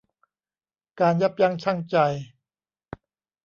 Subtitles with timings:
[0.99, 1.95] การยับยั้งชั่งใจ